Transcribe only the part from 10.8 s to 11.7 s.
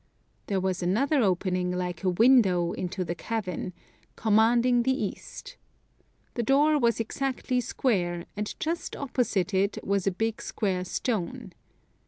stone.